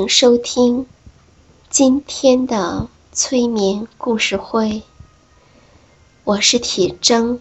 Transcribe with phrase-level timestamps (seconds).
[0.00, 0.86] 迎收听
[1.68, 4.82] 今天的催眠故事会，
[6.24, 7.38] 我是铁铮。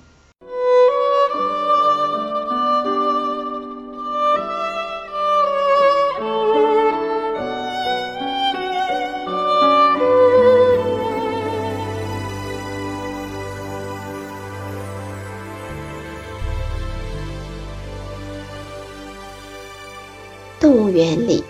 [20.60, 21.42] 动物园里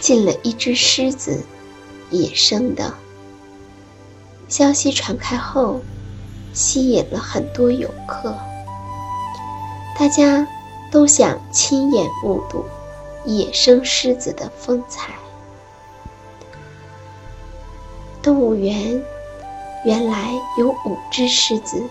[0.00, 1.42] 进了一只狮子，
[2.10, 2.94] 野生的。
[4.48, 5.80] 消息传开后，
[6.52, 8.34] 吸引了很多游客，
[9.98, 10.46] 大家
[10.90, 12.64] 都想亲眼目睹
[13.24, 15.12] 野生狮子的风采。
[18.22, 19.02] 动物园
[19.84, 21.82] 原来有五只狮子，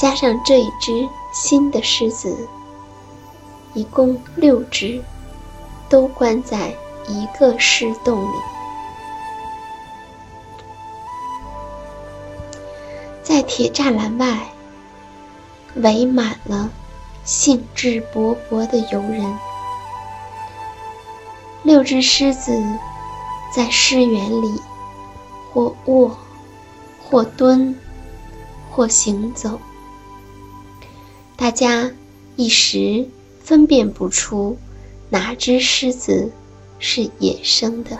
[0.00, 2.48] 加上这一只新的狮子。
[3.74, 5.02] 一共六只，
[5.88, 6.74] 都关在
[7.06, 8.36] 一个狮洞里。
[13.22, 14.38] 在铁栅栏外，
[15.76, 16.70] 围满了
[17.24, 19.38] 兴致勃勃的游人。
[21.62, 22.62] 六只狮子
[23.54, 24.60] 在狮园里，
[25.52, 26.16] 或卧，
[27.02, 27.74] 或蹲，
[28.70, 29.60] 或行走。
[31.36, 31.90] 大家
[32.36, 33.08] 一时。
[33.40, 34.58] 分辨不出
[35.10, 36.30] 哪只狮子
[36.78, 37.98] 是野生的，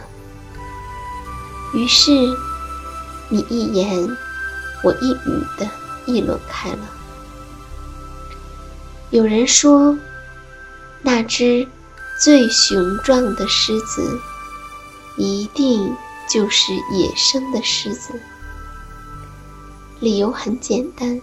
[1.73, 2.11] 于是
[3.31, 4.09] 你一言
[4.85, 5.69] 我一语的
[6.07, 6.91] 议论开了。
[9.11, 9.97] 有人说，
[11.01, 11.67] 那只
[12.23, 14.21] 最雄壮的狮子
[15.17, 15.97] 一定
[16.29, 18.21] 就是野生的狮子。
[19.99, 21.21] 理由很简单，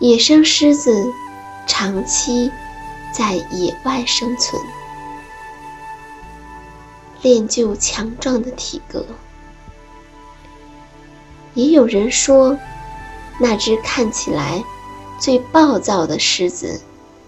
[0.00, 0.92] 野生狮子。
[1.70, 2.50] 长期
[3.12, 4.60] 在野外生存，
[7.22, 9.04] 练就强壮的体格。
[11.54, 12.56] 也有人说，
[13.40, 14.62] 那只看起来
[15.18, 16.80] 最暴躁的狮子，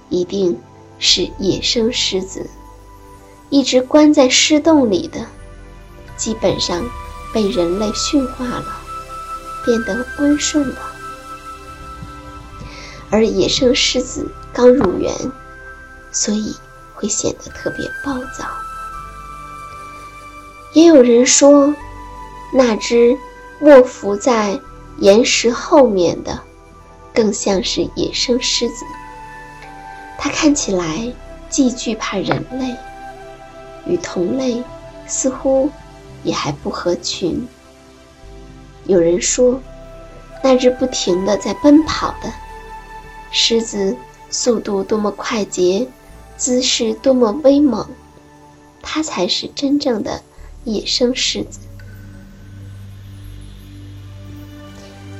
[0.08, 0.60] 一定
[0.98, 2.48] 是野生狮子。
[3.48, 5.26] 一直关在狮洞里的，
[6.16, 6.84] 基本上
[7.34, 8.80] 被人类驯化了，
[9.64, 10.76] 变得温顺了。
[13.10, 15.12] 而野生狮子刚入园，
[16.10, 16.54] 所以
[16.94, 18.47] 会显得特别暴躁。
[20.72, 21.75] 也有人说，
[22.53, 23.16] 那只
[23.60, 24.60] 卧伏在
[24.98, 26.41] 岩石后面的，
[27.12, 28.84] 更像是野生狮子。
[30.19, 31.12] 它看起来
[31.48, 32.77] 既惧怕人类，
[33.87, 34.62] 与同类
[35.06, 35.71] 似乎
[36.22, 37.48] 也还不合群。
[38.84, 39.60] 有人说，
[40.42, 42.32] 那只不停地在奔跑的。
[43.32, 43.97] 狮子
[44.28, 45.87] 速度多么快捷，
[46.41, 47.87] 姿势多么威猛，
[48.81, 50.23] 它才是真正的
[50.65, 51.61] 野生狮子。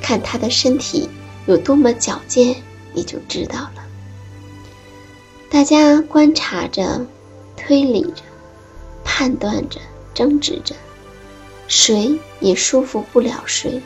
[0.01, 1.07] 看它的身体
[1.45, 2.55] 有多么矫健，
[2.93, 3.85] 你就知道了。
[5.51, 7.05] 大家观察着，
[7.55, 8.23] 推理着，
[9.03, 9.79] 判断着，
[10.15, 10.73] 争执着，
[11.67, 13.79] 谁也说服不了谁，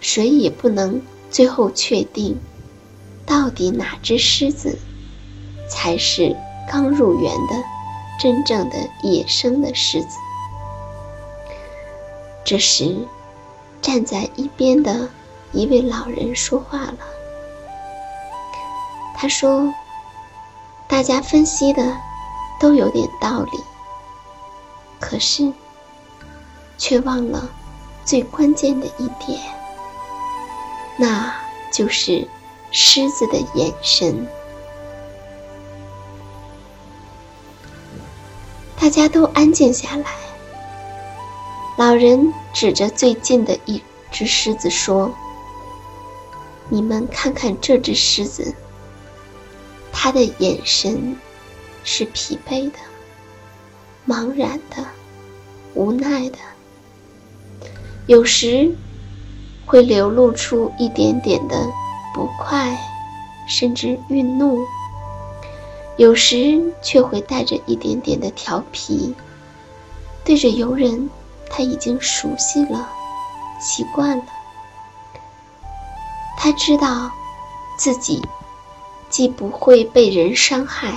[0.00, 1.02] 谁也不能。
[1.32, 2.38] 最后确定，
[3.24, 4.78] 到底哪只狮子
[5.70, 6.36] 才是
[6.68, 7.54] 刚入园的
[8.20, 10.18] 真正的野生的狮子？
[12.44, 13.06] 这时，
[13.80, 15.08] 站在一边的
[15.52, 16.98] 一位老人说话了。
[19.16, 19.72] 他说
[20.88, 21.96] ：“大家分析的
[22.58, 23.60] 都有点道理，
[24.98, 25.52] 可是
[26.76, 27.48] 却忘了
[28.04, 29.38] 最关键的一点，
[30.96, 31.32] 那
[31.70, 32.26] 就是
[32.72, 34.26] 狮子的眼神。
[38.80, 40.04] 大家都安静下来。
[41.76, 45.14] 老人指着最近的一只狮子说
[46.70, 48.54] ：“你们看看这只狮子，
[49.92, 51.14] 它的眼神
[51.84, 52.78] 是疲惫的、
[54.08, 54.82] 茫然的、
[55.74, 56.38] 无奈的，
[58.06, 58.74] 有时
[59.66, 61.68] 会流露出一点点的
[62.14, 62.78] 不快，
[63.46, 64.58] 甚至愠怒。”
[66.00, 69.14] 有时却会带着一点点的调皮，
[70.24, 71.10] 对着游人，
[71.50, 72.88] 他已经熟悉了，
[73.60, 74.24] 习惯了。
[76.38, 77.10] 他知道，
[77.76, 78.26] 自己
[79.10, 80.96] 既不会被人伤害，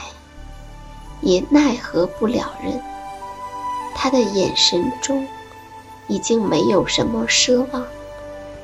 [1.19, 2.81] 也奈何不了人。
[3.93, 5.27] 他的眼神中，
[6.07, 7.85] 已经没有什么奢望，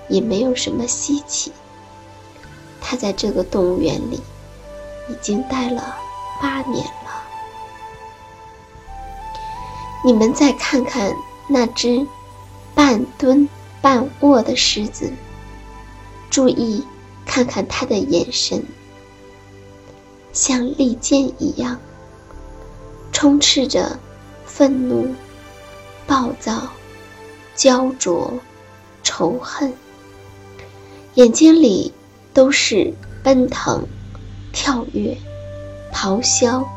[0.08, 1.52] 也没有什么稀奇。
[2.80, 4.22] 他在这个动物园里，
[5.10, 5.98] 已经待了。
[6.40, 7.24] 八年了，
[10.06, 11.14] 你们再看看
[11.48, 12.08] 那只
[12.74, 13.48] 半蹲
[13.82, 15.12] 半卧的狮子，
[16.30, 16.86] 注意
[17.26, 18.64] 看看它的眼神，
[20.32, 21.78] 像利剑一样，
[23.12, 24.00] 充斥着
[24.46, 25.14] 愤怒、
[26.08, 26.70] 暴躁、
[27.54, 28.34] 焦灼、
[29.04, 29.74] 仇恨，
[31.16, 31.94] 眼睛里
[32.34, 33.86] 都是奔腾、
[34.54, 35.18] 跳跃。
[35.94, 36.68] 咆哮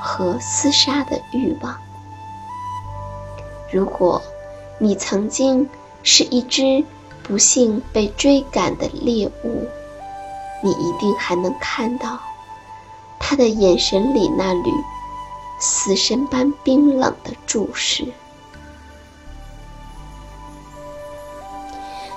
[0.00, 1.76] 和厮杀的欲望。
[3.70, 4.22] 如果
[4.78, 5.68] 你曾经
[6.02, 6.84] 是一只
[7.22, 9.66] 不幸被追赶的猎物，
[10.62, 12.18] 你一定还能看到
[13.18, 14.70] 他的眼神里那缕
[15.58, 18.06] 死神般冰冷的注视。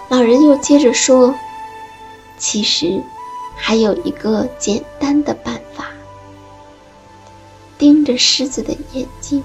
[0.09, 1.35] 老人又接着说
[2.37, 3.01] ：“其实
[3.55, 5.61] 还有一个简单的办法。”
[7.77, 9.43] 盯着狮子的眼睛，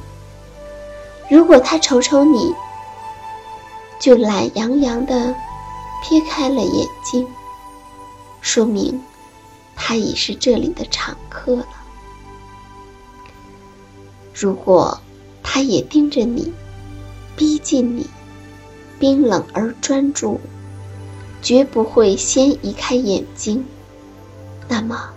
[1.31, 2.55] 如果它瞅瞅你，
[4.01, 5.35] 就懒洋洋的
[6.03, 7.27] 撇开了眼睛，
[8.41, 9.01] 说明
[9.77, 11.69] 它已是这里的常客了。
[14.35, 14.99] 如果
[15.43, 16.53] 它也盯着你，
[17.37, 18.07] 逼近你，
[18.99, 20.41] 冰冷而专注，
[21.43, 23.65] 绝不会先移开眼睛，
[24.69, 25.11] 那么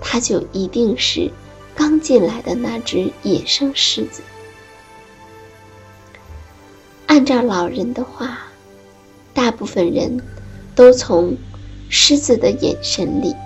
[0.00, 1.32] 它就一定是。
[1.76, 4.22] 刚进来的那只野生狮子，
[7.06, 8.38] 按照老人的话，
[9.34, 10.20] 大部分人
[10.74, 11.36] 都从
[11.90, 13.36] 狮子的眼神里，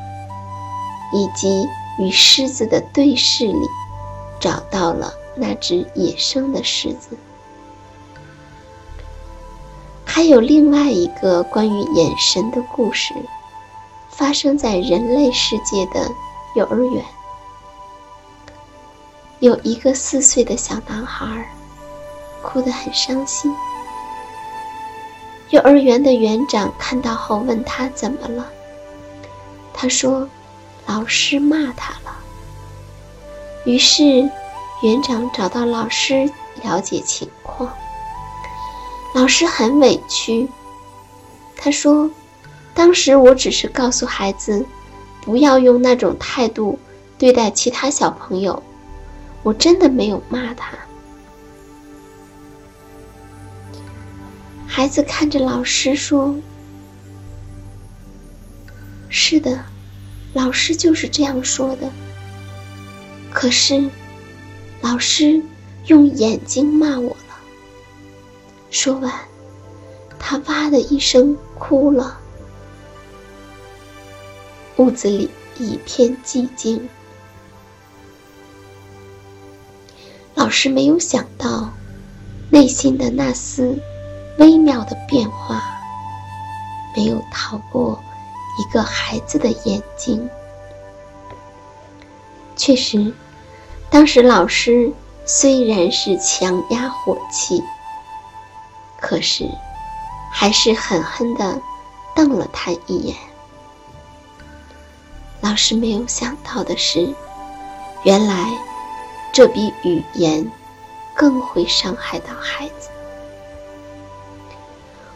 [1.13, 1.67] 以及
[1.99, 3.69] 与狮子的对视里，
[4.41, 7.17] 找到了那只野生的狮子。
[10.05, 13.13] 还有另外一个关于眼神的故事，
[14.09, 16.11] 发生在人类世界的
[16.55, 17.05] 幼儿园。
[19.41, 21.51] 有一个四岁的小男孩，
[22.43, 23.51] 哭得很伤心。
[25.49, 28.47] 幼儿园的园长看到后问他怎么了，
[29.73, 30.29] 他说
[30.87, 32.15] ：“老师骂他了。”
[33.65, 34.05] 于是
[34.83, 36.31] 园长找到老师
[36.63, 37.73] 了解情况。
[39.15, 40.47] 老师很委屈，
[41.57, 42.11] 他说
[42.75, 44.65] ：“当时我只是告诉孩子，
[45.23, 46.79] 不要用那种态度
[47.17, 48.63] 对待其他小朋友。”
[49.43, 50.77] 我真的没有骂他。
[54.67, 56.35] 孩子看着老师说
[59.09, 59.65] ：“是的，
[60.33, 61.91] 老师就是这样说的。
[63.33, 63.91] 可是，
[64.81, 65.43] 老师
[65.87, 67.37] 用眼睛骂我了。”
[68.71, 69.13] 说完，
[70.19, 72.19] 他哇的一声哭了。
[74.77, 75.29] 屋子里
[75.59, 76.89] 一片寂静。
[80.51, 81.71] 老师没有想到，
[82.51, 83.79] 内心的那丝
[84.39, 85.63] 微妙的变化，
[86.97, 87.97] 没有逃过
[88.59, 90.29] 一个孩子的眼睛。
[92.57, 93.15] 确实，
[93.91, 94.93] 当时老师
[95.25, 97.63] 虽然是强压火气，
[99.01, 99.49] 可是
[100.33, 101.63] 还是狠狠地
[102.17, 103.17] 瞪了他一眼。
[105.41, 107.09] 老师没有想到的是，
[108.03, 108.51] 原来。
[109.41, 110.53] 这比语言
[111.17, 112.91] 更会伤害到孩子。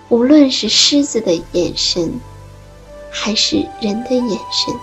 [0.09, 2.19] 无论是狮子的眼神，
[3.13, 4.75] 还是人的眼神，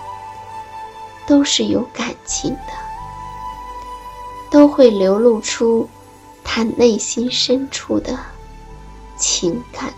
[1.26, 2.72] 都是有感情的，
[4.48, 5.88] 都会流露出
[6.44, 8.16] 他内心深处的
[9.16, 9.92] 情感。